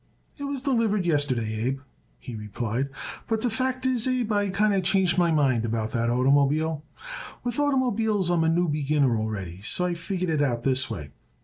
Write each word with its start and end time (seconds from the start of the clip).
"It 0.39 0.45
was 0.45 0.63
delivered 0.63 1.05
yesterday, 1.05 1.63
Abe," 1.67 1.81
he 2.17 2.33
replied. 2.33 2.89
"But 3.27 3.41
the 3.41 3.51
fact 3.51 3.85
is, 3.85 4.07
Abe, 4.07 4.31
I 4.31 4.49
kinder 4.49 4.81
changed 4.81 5.19
my 5.19 5.29
mind 5.29 5.63
about 5.63 5.91
that 5.91 6.09
oitermobile. 6.09 6.81
With 7.43 7.57
oitermobiles 7.57 8.31
I 8.31 8.33
am 8.33 8.43
a 8.43 8.49
new 8.49 8.67
beginner 8.67 9.15
already, 9.15 9.61
so 9.61 9.85
I 9.85 9.93
figure 9.93 10.31
it 10.33 10.41
out 10.41 10.63
this 10.63 10.89
way. 10.89 11.11